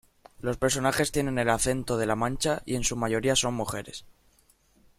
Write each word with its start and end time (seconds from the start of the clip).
Los 0.39 0.57
personajes 0.57 1.11
tienen 1.11 1.37
el 1.37 1.51
acento 1.51 1.95
de 1.95 2.07
La 2.07 2.15
Mancha 2.15 2.63
y 2.65 2.73
en 2.73 2.83
su 2.83 2.95
mayoría 2.95 3.35
son 3.35 3.53
mujeres. 3.53 4.03